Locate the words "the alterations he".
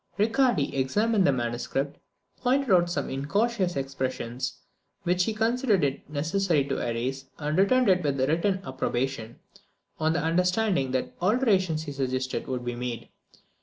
11.19-11.91